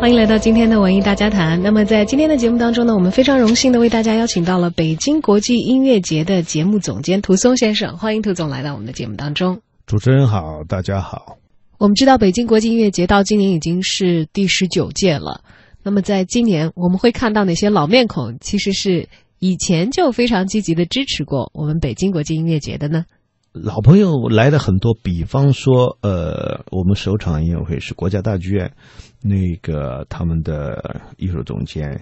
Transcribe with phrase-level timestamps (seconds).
[0.00, 1.62] 欢迎来到今天的文艺大家谈。
[1.62, 9.60] 那么在今天的节目当中呢，我们非常荣幸的为大家邀请到了北京国际音乐节的节目总监涂松先生，欢迎涂总来到我们的节目当中。
[9.86, 11.36] 主持人好，大家好。
[11.76, 15.42] 我们知道北京国际音乐节到今年已经是第十九届了。
[15.82, 19.06] 那么在今年，我们会看到哪些老面孔，其实是
[19.38, 23.04] 以前就非常积极的支持过我们北京国际音乐节的呢？
[23.52, 28.72] 老朋友来的很多，比方说，呃，我们首场音乐会是国家大剧院，
[29.20, 32.00] 那个他们的艺术总监，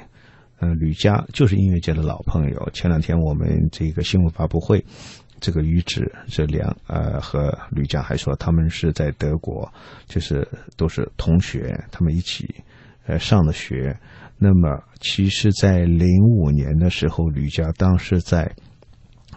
[0.61, 2.69] 嗯，吕嘉就是音乐界的老朋友。
[2.75, 4.85] 前两天我们这个新闻发布会，
[5.41, 9.73] 这个于志这两呃和吕嘉还说他们是在德国，
[10.07, 10.47] 就是
[10.77, 12.47] 都是同学，他们一起
[13.07, 13.99] 呃上的学。
[14.37, 18.55] 那么，其实，在零五年的时候，吕嘉当时在。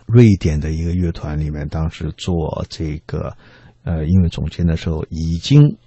[0.06, 3.36] 瑞典的一个乐团里面，当时做这个
[3.84, 5.78] 呃音乐总监的时候，已经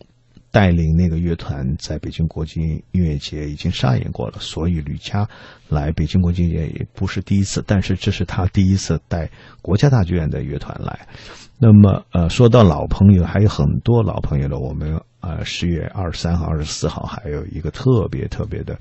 [0.55, 2.61] 带领那个乐团在北京国际
[2.93, 4.37] 音乐节已经上演过了。
[4.39, 5.29] 所以吕嘉
[5.69, 9.29] 来北京国际音乐节也不是第一次，但是这是他第一次带
[9.61, 11.09] 国家大剧院的乐团来。
[11.59, 14.61] 那么呃，说到老朋友，还有很多老朋友了。
[14.61, 18.79] 我们呃十月二十三号、二十四号还有一个特别特别的。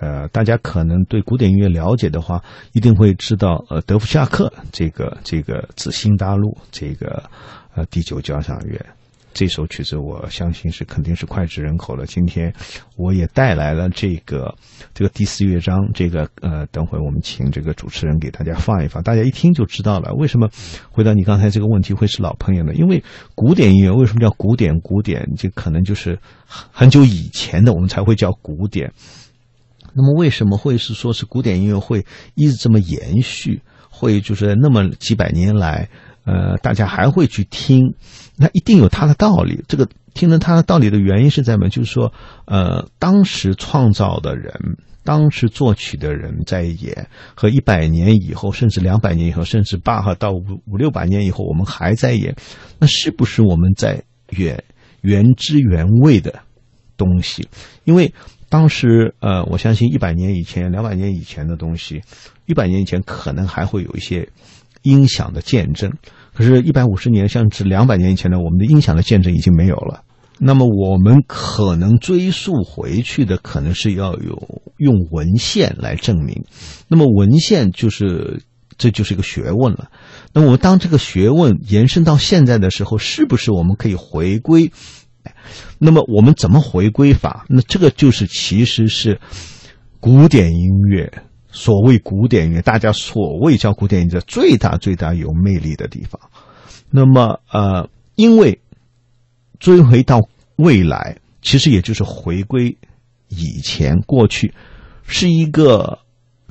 [0.00, 7.22] 呃，大家可能对古典音乐了解的话，一定会知道，呃，德弗夏克这个这个紫星大陆这个
[7.76, 8.80] 呃第九交响乐
[9.34, 12.06] 这首曲子，我相信是肯定是脍炙人口了。
[12.06, 12.54] 今天
[12.96, 14.54] 我也带来了这个
[14.94, 20.14] 这个第四乐章，这个呃，等会我们请这个主持人给大家放一放，大家一听就知道了。
[20.14, 20.48] 为什么
[20.88, 22.72] 回答你刚才这个问题会是老朋友呢？
[22.74, 23.02] 因为
[23.34, 24.80] 古典音乐为什么叫古典？
[24.80, 28.92] 古典就可能就是很久以前的，我们才会叫古典。
[29.92, 33.60] 那么为什么会是说是古典音乐会一直这么延续？
[33.90, 35.88] 会就是那么几百年来，
[36.24, 37.94] 呃，大家还会去听？
[38.36, 39.62] 那一定有它的道理。
[39.68, 41.68] 这个听着它的道理的原因是在么？
[41.68, 42.12] 就是说，
[42.46, 44.52] 呃，当时创造的人，
[45.04, 52.34] 当时作曲的人在演，和一百年以后，甚至两百年以后，甚至八哈到五五六百年以后，我们还在演，
[52.78, 54.64] 那是不是我们在演
[55.02, 56.40] 原汁原味的
[56.96, 57.48] 东西？
[57.84, 58.12] 因为。
[58.50, 62.02] 当时，呃，我相信一百年以前、两百年以前的东西，
[62.46, 64.28] 一百年以前可能还会有一些
[64.82, 65.90] 音响的见证。
[66.34, 70.02] 可是，一百五十年，像是两百年以前的，我们的音响的见证已经没有了。
[70.40, 76.42] 那么，我们可能追溯回去的，可能是要有用文献来证明。
[76.88, 78.42] 那么，文献就是
[78.76, 79.90] 这就是一个学问了。
[80.32, 84.72] 那么，当这个学问延伸到现在的时候，是不是我们可以回归？
[85.78, 87.46] 那么我们怎么回归法？
[87.48, 89.20] 那这个就是其实是
[90.00, 91.12] 古典音乐，
[91.54, 96.20] 所谓古典音乐，大家所谓叫古典音乐最大最大有魅力的地方。
[96.90, 98.60] 那么呃，因为
[99.60, 100.20] 追回到
[100.56, 102.76] 未来，其实也就是回归
[103.28, 104.52] 以前过去，
[105.06, 106.00] 是一个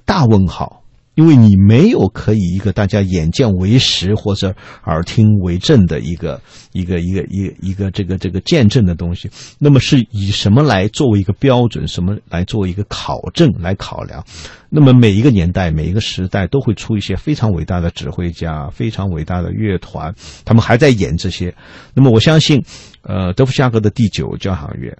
[0.05, 0.82] 大问号。
[1.15, 6.41] 因为你没有可以一个大家眼见为实或者耳听为证的一个
[6.71, 9.29] 一个一个一一个这个这个见证的东西，
[9.59, 14.25] 那么是以什么来作为一个标准，什么来作为一个考证来考量？
[14.69, 20.13] 那么每一个年代、每一个时代都会出一些非常伟大的指挥家、非常伟大的乐团，
[20.43, 21.53] 他们还在演这些。
[21.93, 22.59] 那么我相信，
[23.03, 24.97] 呃，德弗夏格的第九交响乐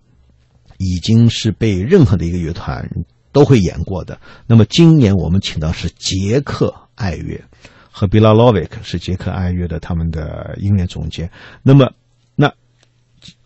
[0.78, 2.88] 已经是被任何的一个乐团。
[3.34, 4.18] 都会演过的。
[4.48, 7.44] 那么今年我们请到是捷克爱乐
[7.92, 11.30] 和 b i l a l o v i c 是捷克爱乐的他们的音乐总监。
[11.62, 11.92] 那么，
[12.36, 12.54] 那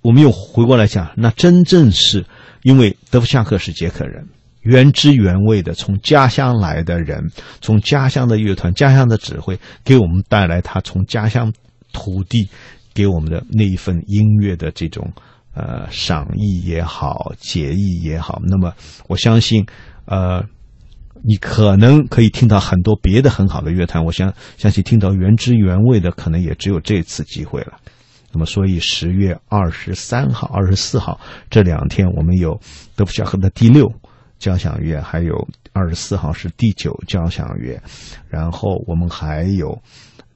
[0.02, 2.24] 我们又回过来讲，那真正是
[2.62, 4.28] 因为德弗夏克是捷克人，
[4.62, 7.32] 原汁原味的从家乡来的人，
[7.62, 11.52] 从家乡的乐团、家乡的指挥，给我们带来他从家乡
[11.94, 12.50] 土地
[12.94, 15.12] 给我们的那一份音乐的这种。
[15.58, 18.72] 呃，赏意也好，解意也好，那么
[19.08, 19.66] 我相信，
[20.06, 20.46] 呃，
[21.24, 27.74] 你可能可以听到很多别的很好的乐团，我相相信听到原汁原味的，可能也只有这次机会了。
[28.32, 31.20] 那么，所以十月二十三号、二十四号
[31.50, 32.60] 这两天，我们有
[32.96, 33.92] 德弗夏克的第六
[34.38, 35.34] 交响乐，还有
[35.74, 37.82] 二十四号是第九交响乐，
[38.30, 39.82] 然后我们还有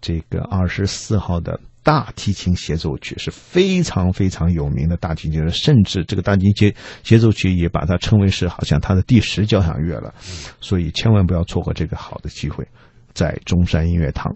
[0.02, 1.60] 这个二十四号的。
[1.84, 6.74] 大提琴协奏曲是非常非常有名的大提琴，甚至这个大提琴
[7.04, 10.14] 协奏曲也把它称为是好像它的第十交响乐了，
[10.60, 12.68] 所以千万不要错过这个好的机会，
[13.14, 14.36] 在中山音乐堂。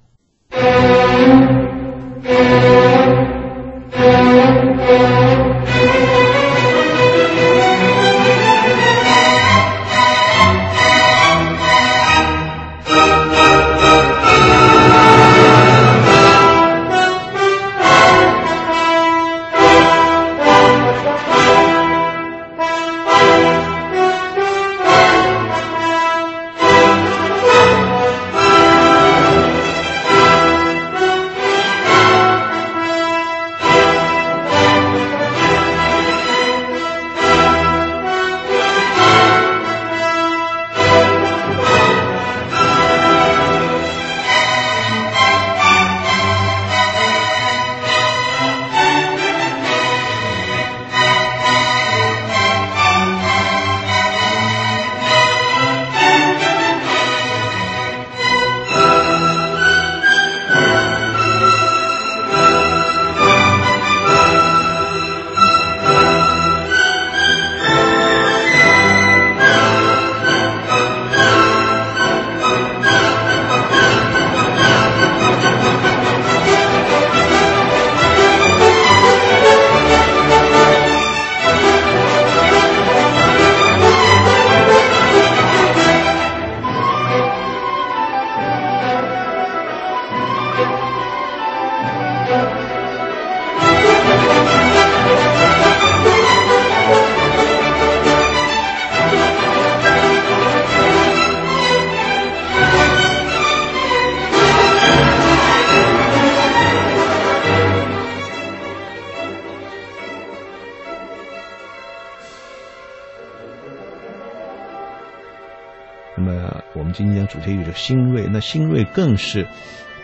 [116.18, 119.46] 那么我们今天主题曲是新锐，那新锐更是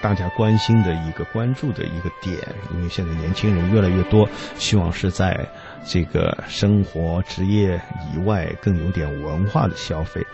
[0.01, 2.37] 大家关心的一个关注的一个点，
[2.73, 5.47] 因为现在年轻人越来越多，希望是在
[5.85, 7.79] 这个生活职业
[8.13, 10.25] 以外更有点文化的消费。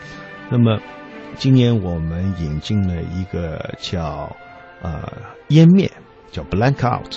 [0.50, 0.80] 那么
[1.36, 4.36] 今年我们引进了一个叫
[4.82, 5.04] 呃
[5.50, 5.92] 湮灭，
[6.32, 7.16] 叫 Blank Out。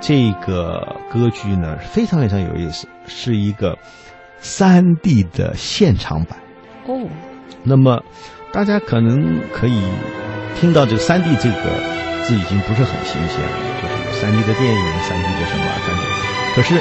[0.00, 3.76] 这个歌剧呢非常非常有意思，是一个
[4.38, 6.38] 三 D 的现场版。
[6.86, 7.06] 哦，
[7.62, 8.02] 那么
[8.52, 9.80] 大家可能可以
[10.58, 11.64] 听到这个三 D 这个
[12.24, 16.02] 字已经不是很新鲜了，就是三 D 的电影、三 D 的什么三 D。
[16.56, 16.80] 可是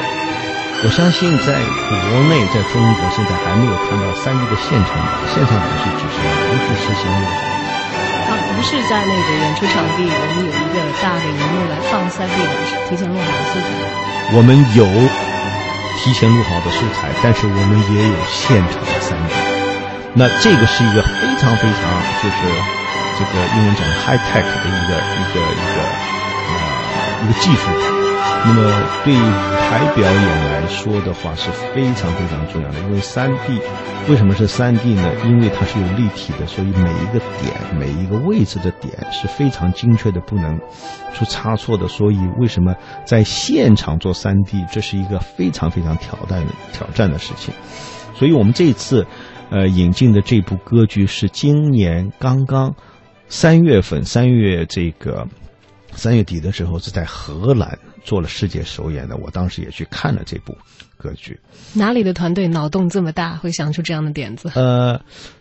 [0.81, 2.01] 我相信在国
[2.31, 6.27] 内，在中国现在还没有看到三 D 的现场版，现场版是指什么？
[6.49, 7.49] 不是实现录好。
[8.55, 12.51] 不是在那个演出场地，我们有一个大的荧幕来放三 D 的，
[12.89, 13.67] 提前录好的素材。
[14.35, 14.85] 我们有
[15.97, 19.48] 提前录好的素材，但是我们也有现场的三 D。
[20.15, 22.37] 那这个是一个非常非常就是
[23.17, 25.81] 这个英文讲 high tech 的一个一个一个
[26.47, 26.51] 呃
[27.23, 27.69] 一个技术。
[28.45, 28.71] 那么
[29.03, 29.31] 对舞
[29.69, 33.59] 台表演来说的话是非常非常重要的，因为三 D
[34.07, 35.11] 为什么是三 D 呢？
[35.25, 40.57] 因为它是有立体的，所以每一个点、每一个位置的点是非常精确的，不能
[41.13, 41.85] 出差错的。
[41.89, 42.73] 所以为什么
[43.05, 46.41] 在现场做三 D，这是一个非常非常挑战
[46.71, 47.53] 挑战的事情。
[48.15, 49.05] 所以我们这一次
[49.49, 52.75] 呃引进的这部歌剧是今年刚刚
[53.27, 55.27] 三月份，三月这个
[55.91, 57.77] 三月底的时候是在荷兰。
[58.01, 60.57] 做了世界首演的，我当时也去看了这部
[60.97, 61.37] 歌剧。
[61.73, 64.49] 哪里的团队脑洞这么大，会想出这样的点子？
[64.55, 64.99] 呃，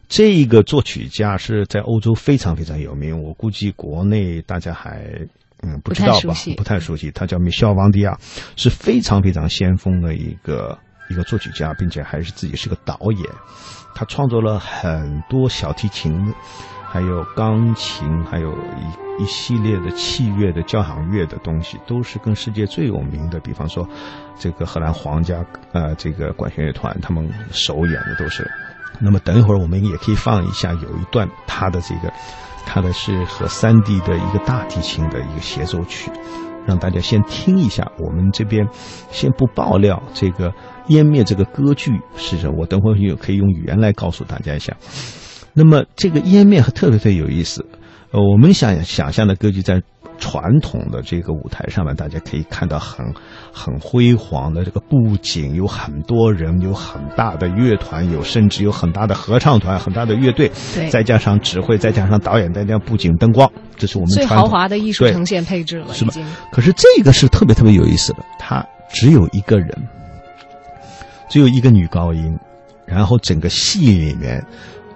[0.08, 5.00] 这个作曲家是在欧洲非常非常有名，我估计国内大家还
[5.62, 6.34] 嗯不知道吧？
[6.56, 7.10] 不太熟悉。
[7.12, 8.18] 他叫米歇尔·王迪亚，
[8.56, 10.76] 是非常非常先锋的一个
[11.08, 13.30] 一个作曲家，并且还是自己是个导演。
[13.94, 16.34] 他创作了很多小提琴。
[16.90, 23.86] 还有钢琴，还有一一系列的器乐的交响乐的东西，都是跟世界最有名的，比方说，
[24.38, 28.50] 这个荷兰皇家呃这个管弦乐团，他们首演的都是。
[28.98, 32.10] 那么等一会儿我们也可以放一下，有一段他的这个，
[32.64, 36.10] 他的是和三 D 的一个大提琴的一个协奏曲，
[36.68, 37.90] 让大家先听一下。
[37.98, 38.68] 我们这边
[39.10, 40.52] 先不爆料这个
[40.88, 44.76] 湮灭这个歌剧是什么，我等会儿也可以用语言来告诉大家一下。
[45.54, 47.64] 那么这个湮灭特别特别有意思，
[48.10, 49.82] 呃，我们想想象的歌剧在
[50.18, 53.06] 传统的这个舞台上面，大家可以看到很
[53.52, 66.12] 很辉煌的这个布景，有很多人，有很大的乐团，有甚至有很大的合唱团，很大的乐队，对，再加上指挥，再加上导演，再加上布景灯光，这是我们最豪华的艺术呈现配置了，是吗？
[66.50, 69.70] 可是这个是特别特别有意思的，它只有一个人，
[71.28, 72.38] 只有一个女高音，
[72.86, 74.44] 然后整个戏里面。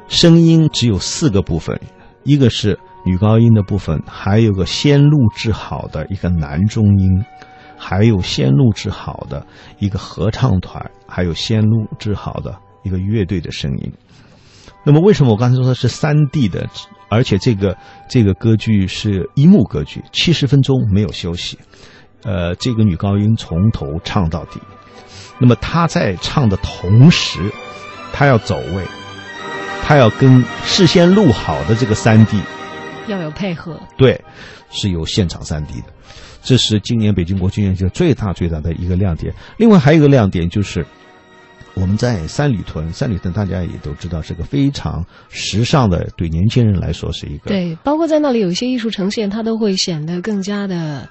[0.08, 1.80] 声音只有四个部分，
[2.24, 7.24] 一个是女高音的部分，还有个先录制好的一个男中音，
[7.76, 9.44] 还有先录制好的
[9.78, 13.92] 一个合唱团，还有先录制好的一个乐队的声音。
[14.84, 16.68] 那么，为什么我刚才说它是三 D 的？
[17.08, 17.76] 而且这个
[18.08, 21.58] 这个歌剧是一幕歌剧，七十分钟没有休息。
[22.24, 24.60] 呃，这个女高音从头唱到底。
[25.38, 27.40] 那么她在唱的同时，
[28.12, 28.84] 她要走位。
[29.82, 32.40] 她要跟事先录好的这个三 D
[33.08, 34.20] 要有配合，对，
[34.70, 35.86] 是有现场三 D 的，
[36.42, 39.34] 这是今年北京国际音乐节最大最大的一个亮点。
[39.56, 40.84] 另外还有一个亮点就是，
[41.74, 51.08] 我们在三里屯，三里屯大家也都知道是个非常时尚的，对年轻人来说是一个对，包括在那里有一些艺术呈现，它都会显得更加的。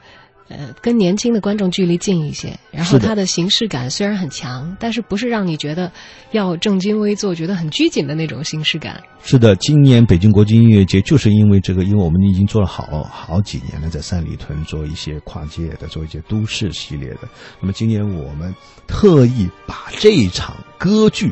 [0.58, 5.92] 呃，跟年轻的观众距离近一些，然后它的形式感虽然很强，但是不是让你觉得
[6.32, 9.02] 要正襟危坐、觉得很拘谨的那种形式感。
[9.24, 17.22] 是的，今年北京国际音乐节就是因为这个，因为我们已经做了好好几年了，在三里屯做一些跨界的、做一些都市系列的。
[17.60, 18.54] 那么今年我们
[18.88, 21.32] 特意把这一场歌剧。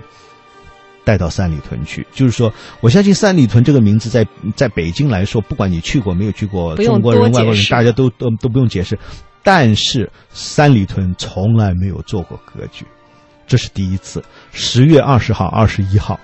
[1.09, 4.23] 带到三里屯去，就是说，我相信三里屯这个名字在
[4.55, 8.95] 在北京来说，不管你去过没有去过，中国人、外国人，大家都都都不用解释。
[9.41, 12.85] 但是三里屯从来没有做过歌剧，
[13.47, 14.23] 这是第一次。
[14.51, 16.19] 十月二十号、二十一号，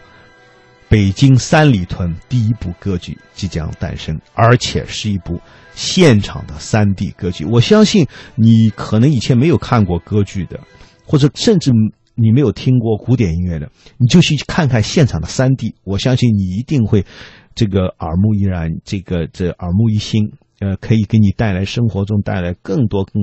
[0.88, 5.42] 北京三里屯第一部歌剧即将诞生，而且是一部
[5.74, 7.44] 现场的三 D 歌剧。
[7.44, 10.60] 我相信你可能以前没有看过歌剧的，
[11.08, 11.72] 或者甚至。
[12.16, 17.06] 你没有听过古典音乐的，你就去看看现场的三 D，我相信你一定会，
[17.54, 23.22] 这个耳目一然，这个这耳目一新，呃，可以给你带来生活中带来更多更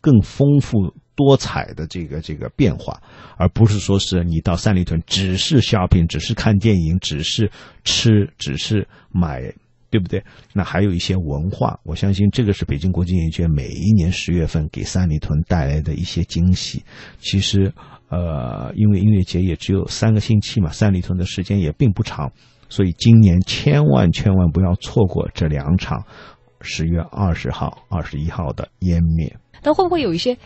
[0.00, 3.00] 更丰富、多彩的这个这个变化，
[3.38, 7.50] 而不是说是你到三里屯只是 shopping，只是看电影，只是
[7.84, 9.40] 吃，只是买，
[9.88, 10.22] 对不对？
[10.52, 16.82] 那还有一些文化，我相信这个是北京国际音乐节每一年十月份给三里屯带来的一些惊喜。
[17.18, 17.72] 其实，
[18.08, 22.30] 呃，因为音乐节也只有三个星期嘛，三里屯的时间也并不长，
[22.68, 26.04] 所以今年千万千万不要错过这两场
[26.60, 29.36] 十月二十号、二十一号的湮灭。
[29.62, 30.36] 那会不会有一些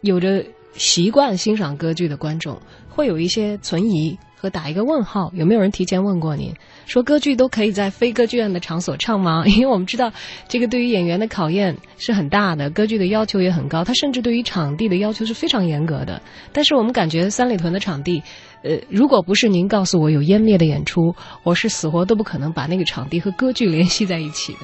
[0.00, 2.58] 有着习惯欣赏歌剧的观众，
[2.88, 4.18] 会有一些存疑
[4.50, 5.30] 打一个问号？
[5.34, 6.52] 有没有人提前问过您，
[6.86, 9.44] 说歌剧都可以在非歌剧院的场所唱吗？
[9.48, 10.12] 因为我们知道，
[10.48, 16.20] 这个对于演员的考验是很大的，歌剧的要求也很高，它甚至对于场地的要求是非常严格的。
[16.52, 18.22] 但是我们感觉三里屯的场地，
[18.62, 24.60] 呃，如果不是您告诉我有湮灭的演出，我是死活都不可能把那个场地和歌剧联系在一起的。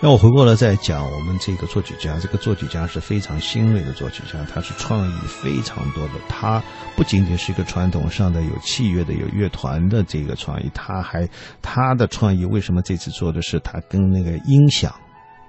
[0.00, 6.12] 那我回过来再讲，我们这个作曲家，这个作曲家是非常新锐的作曲家，他是创意非常多的。
[6.28, 6.62] 他
[6.94, 11.28] 不仅仅是一个传统上的有器乐的、有乐团的这个创意，他还
[11.60, 14.94] 他的创意为什么这次做的是他跟那个音响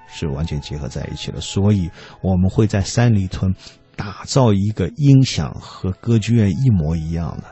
[0.07, 1.39] 是完全结合在一起了？
[1.39, 1.87] 所以
[2.21, 3.53] 我们会在三里屯
[3.95, 7.43] 打造一个音响和歌剧院一模一样的，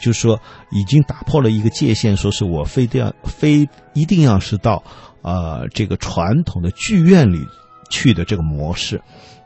[0.00, 0.40] 就是说
[0.70, 4.84] 已经打破了一个界限，说是我非得要非一定要是到。
[5.22, 7.46] 呃，这个传统的剧院里
[7.90, 9.00] 去的这个模式，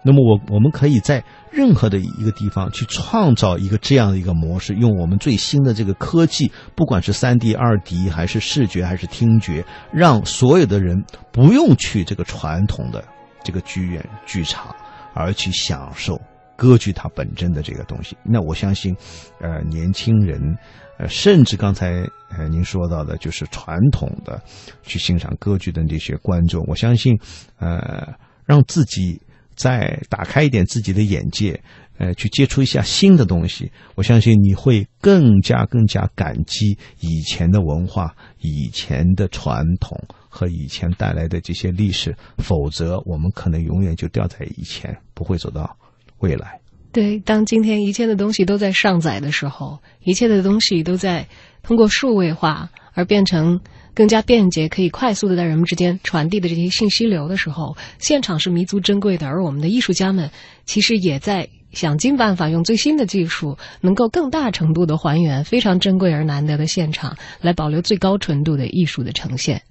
[0.05, 13.05] 那么我我们可以在任何的一个地方去创造一个这样的一个模式，用我们最新的这个科技，不管是三 D、二 D 还是视觉还是听觉，让所有的人不用去这个传统的
[13.45, 14.75] 这个剧院剧场，
[15.15, 16.21] 而去享受。
[16.63, 18.17] 歌剧它本真的这个东西。
[18.25, 18.95] 那我相信，
[19.41, 20.57] 呃，年轻人。
[20.99, 24.41] 呃，甚至刚才呃您说到的，就是传统的
[24.83, 27.19] 去欣赏歌剧的那些观众，我相信，
[27.59, 28.15] 呃，
[28.45, 29.21] 让自己
[29.57, 31.61] 再打开一点自己的眼界，
[31.97, 45.75] 呃，去接触一下新的东西，我相信你会更加更加感激以前的文化、以前的传统和以前带来的这些历史，否则我们可能永远就掉在以前，不会走到
[46.23, 46.59] 未来。
[46.93, 51.27] 对，当今天一切的东西都在上载的时候，一切的东西都在
[51.63, 53.61] 通过数位化而变成
[53.95, 59.27] 更加便捷，可以快速的在人们之间传递的这些信息流的时候，现场是弥足珍贵的。
[59.27, 60.31] 而我们的艺术家们
[60.67, 69.63] 其实也在想尽办法，用最新的技术，能够更大程度的还原非常珍贵而难得的现场，来保留最高纯度的艺术的呈现。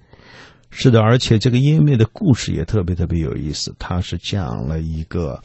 [0.70, 5.40] 是的，而且这个湮灭的故事也特别特别有意思，它是讲了一个，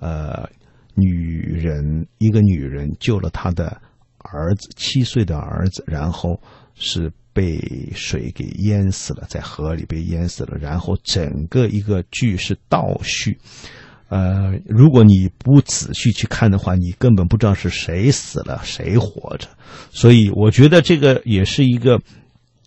[0.00, 0.48] 呃。
[0.96, 3.80] 女人，一个女人救了她的
[4.18, 6.38] 儿子，七岁的儿子，然后
[6.74, 7.58] 是被
[7.94, 10.58] 水给淹死了，在河里被淹死了。
[10.60, 13.38] 然后整个一个剧是倒叙，
[14.08, 19.48] 呃，如果你不仔细去看的话，你根本不知道是谁死了，谁活着。
[19.90, 21.98] 所以我觉得这个也是一个。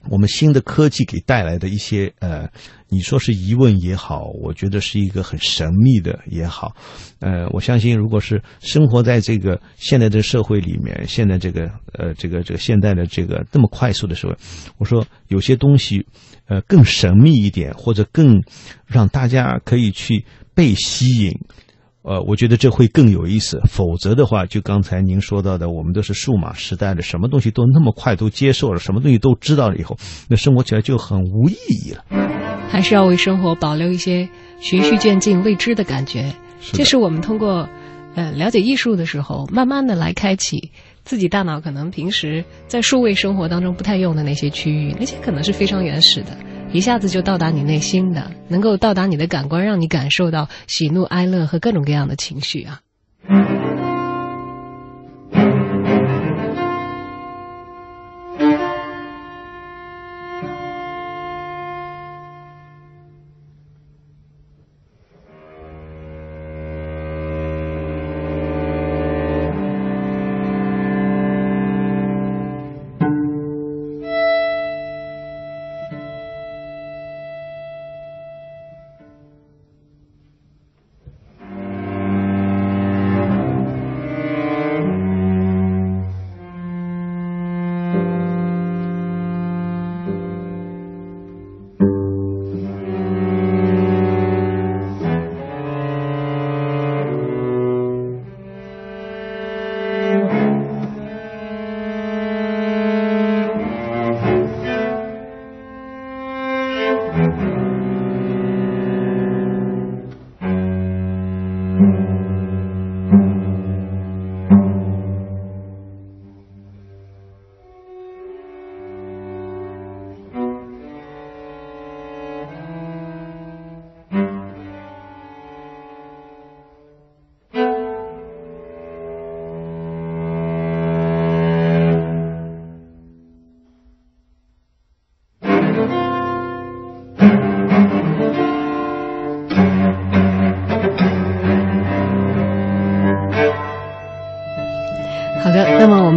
[0.09, 2.49] 我们新的科技给带来的一些呃，
[2.89, 6.75] 你说是疑问也好，我觉得是一个很神秘的也好，
[7.19, 14.35] 呃，我相信如果是生活在这个现在的社会里面，现在这个呃这个这个现代的这个这么快速的社会，
[14.77, 16.05] 我说有些东西
[16.47, 18.43] 呃更神秘一点，或者更
[18.85, 21.31] 让大家可以去被吸引。
[22.03, 23.61] 呃，我觉得这会更有意思。
[23.69, 29.97] 否则的话，就刚才您说到的，我们都是数码时代的，什么东西都那么快都接受了，什么东西都知道了以后，
[30.29, 31.55] 那生活起来就很无意
[31.85, 32.03] 义了。
[32.69, 34.27] 还是要为生活保留一些
[34.59, 36.33] 循序渐进、未知的感觉。
[36.59, 37.69] 这是我们通过
[38.15, 40.71] 呃了解艺术的时候，慢慢的来开启
[41.03, 46.35] 自己大脑可能平时在数位生活当中不太用的那些区域，那些可能是非常原始的。
[46.73, 52.81] 一下子就到达你内心的，能够到达你的感官，让你感受到喜怒哀乐和各种各样的情绪啊。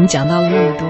[0.07, 0.87] 讲到了那么多，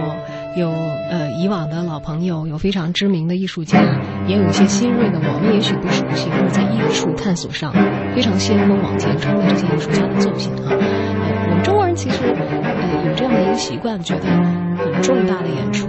[0.56, 3.78] 有呃以往的老朋友，有非常知名的艺术家，
[4.26, 7.72] 也有一些新锐的，我们也许不熟悉，或者在艺术探索上
[8.14, 10.68] 非常先锋往前冲的这些艺术家的作品啊。
[10.70, 14.26] 呃，我们中国人其实呃有这样的一个习惯，觉得
[14.76, 15.88] 很重大的演出，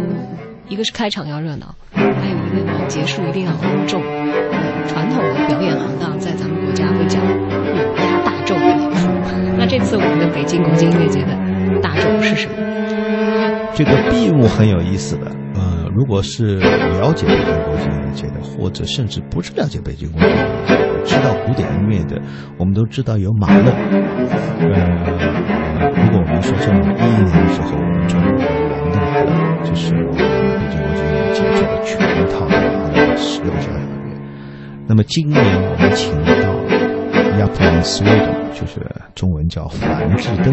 [0.70, 4.02] 一个是开场要热闹，还有一个呢结束一定要隆重。
[4.04, 9.10] 呃，传统的表演行当在咱们国家会讲有压大众的演出。
[9.58, 11.36] 那这次我们的北京国际音乐节的
[11.82, 12.56] 大众是什么？
[13.78, 22.20] 这个闭幕很有意思的，呃，如果是了解北京国际音乐节的，或者甚至不是了解北京国际音乐节的，知道古典音乐的，
[22.58, 23.72] 我们都知道有马勒。
[24.60, 30.18] 呃，如果我们说从一一年的时候，我们做了一个王的歌，就是北
[30.72, 32.02] 京国际音乐节做的全
[32.34, 34.18] 套的马勒十六交响乐。
[34.88, 36.66] 那么今年我们请到了
[37.38, 38.82] 亚历山斯沃德就是
[39.14, 40.52] 中文叫樊志登，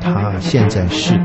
[0.00, 1.18] 他现在是。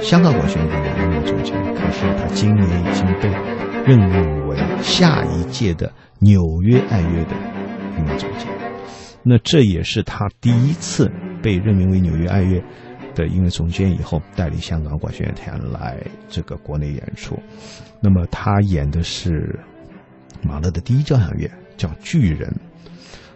[0.00, 3.28] 香港管弦乐团的音乐总监，可是他今年已经被
[3.84, 7.34] 任命为下一届的纽约爱乐的
[7.98, 8.46] 音乐总监。
[9.22, 11.10] 那这也是他第一次
[11.42, 12.62] 被任命为纽约爱乐
[13.14, 17.36] 的音乐总监以后，带领香港管弦乐团来这个国内演出。
[18.00, 19.58] 那么他演的是
[20.42, 22.48] 马勒的第一交响乐，叫《巨人》。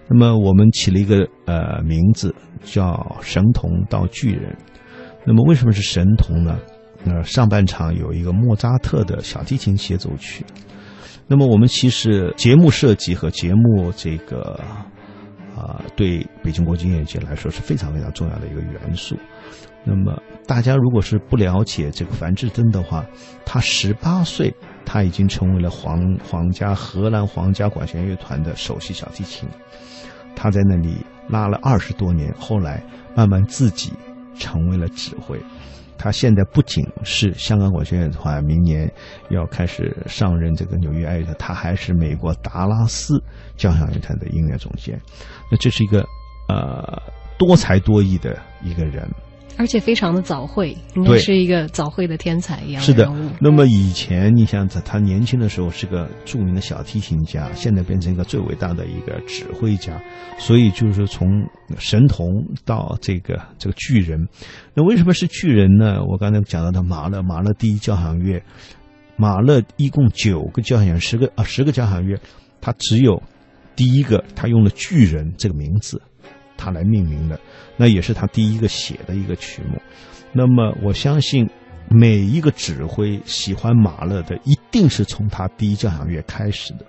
[0.08, 2.92] 那么我们起了一个呃名字，叫
[3.22, 4.52] 《神童到巨人》。
[5.30, 6.58] 那么为什么是神童呢？
[7.04, 10.44] 那上半场有一个莫扎特的小提琴协奏曲。
[11.28, 14.60] 那么我们其实节目设计和节目这个
[15.56, 19.16] 啊，对北京国际音乐节来说是非常非常重要的一个元素。
[19.84, 23.06] 那么大家如果是不了解这个樊志登的话，
[23.46, 24.52] 他十八岁
[24.84, 29.48] 他已经成为了皇皇家荷兰皇家管弦乐团的首席小提琴。
[30.34, 30.96] 他在那里
[31.28, 32.82] 拉了二十多年，后来
[33.14, 33.92] 慢慢自己。
[34.40, 35.38] 成为了指挥，
[35.96, 38.90] 他现在不仅是香港管弦乐团明年
[39.28, 43.22] 要开始上任这个纽约爱乐团，他还是美国达拉斯
[43.56, 44.98] 交响乐团的音乐总监。
[45.52, 46.04] 那这是一个
[46.48, 47.00] 呃
[47.38, 49.08] 多才多艺的一个人。
[49.56, 53.10] 而且非常的早慧，应该是一个早慧的天才一样是的。
[53.40, 60.00] 那么以前你想他他年轻的时候是个著名的小提琴家，现在变成一个最伟大的一个指挥家，
[60.38, 61.28] 所以就是说从
[61.78, 62.26] 神童
[62.64, 64.26] 到这个这个巨人，
[64.74, 66.02] 那为什么是巨人呢？
[66.04, 68.42] 我刚才讲到的马勒，马勒第一交响乐，
[69.16, 72.18] 马勒一共九个交响乐，十个啊十个交响乐，
[72.62, 73.22] 他只有
[73.76, 76.00] 第一个他用了巨人这个名字。
[76.60, 77.40] 他来命名的，
[77.78, 79.80] 那也是他第一个写的一个曲目。
[80.30, 81.48] 那么我相信，
[81.88, 86.84] 每一个指挥喜欢马勒的，一定是从他第一交响乐开始的。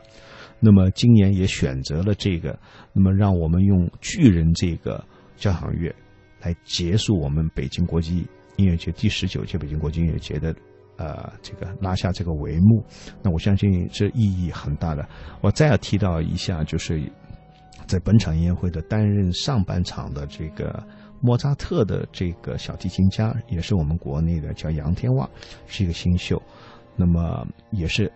[0.60, 2.60] 那么今年也选择了这个，
[2.94, 5.02] 那么让我们用巨人这个
[5.38, 5.96] 交响乐
[6.42, 10.54] 来结束我们北京国际音乐节第十九届北京国际音乐节的，
[10.98, 12.86] 呃，这个拉下这个帷幕。
[13.24, 15.08] 那我相信这意义很大的。
[15.42, 17.02] 我再要提到一下，就是。
[17.92, 20.82] 在本场音乐会的担任上半场的这个
[21.20, 25.30] 莫扎特的这个小提琴家，也是我们国内的，叫杨天旺，
[25.68, 26.42] 是一个新秀。
[26.96, 28.10] 那么也是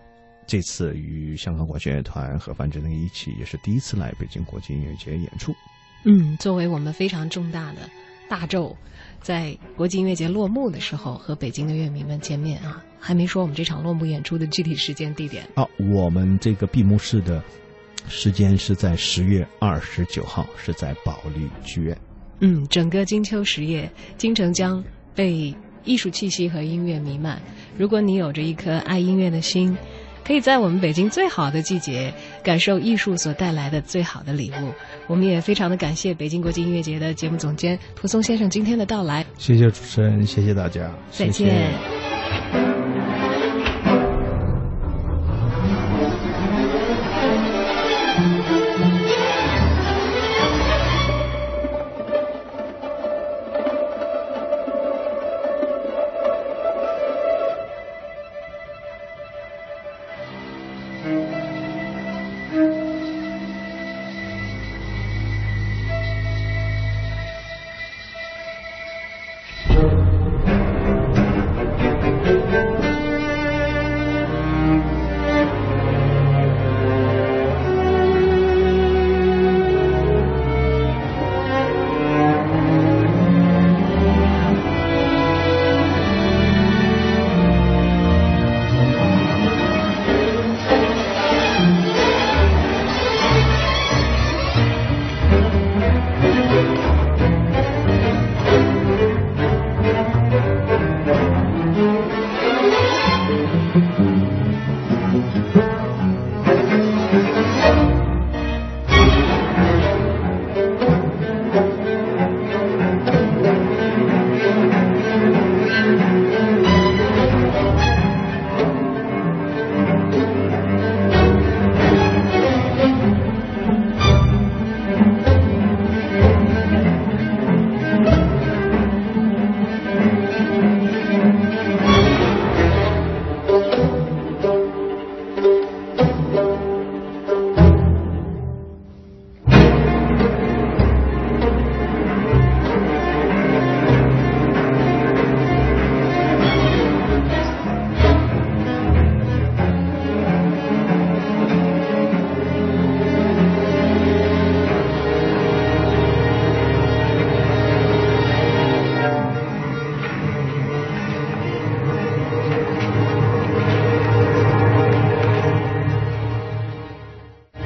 [0.48, 5.54] 这次与香港管弦乐团和范志登一起，也是第一次来北京国际音乐节演出。
[6.06, 7.80] 嗯，作为我们非常重大的
[8.30, 8.74] 大咒，
[9.20, 15.46] 在国际音乐节落幕的时候和北京的乐迷们见面啊，还没说我们这场落幕演出的具体时间地点。
[15.58, 17.44] 哦，我们这个闭幕式的。
[18.08, 21.98] 时间是在十月二十九号，是在保利剧院。
[22.39, 27.41] 嗯，整个金秋十月，京城将被艺术气息和音乐弥漫。
[27.78, 29.78] 如果你有着一颗爱音乐的心，
[30.26, 32.13] 可以在我们北京最好的季节，
[32.44, 34.74] 感受艺术所带来的最好的礼物。
[35.08, 39.26] 我们也非常的感谢北京国际音乐节的节目总监蒲松先生今天的到来。
[39.38, 41.95] 谢谢主持人，谢谢大家，再见。